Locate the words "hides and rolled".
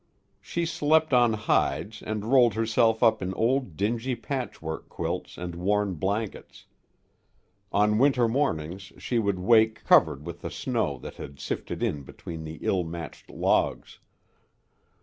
1.33-2.55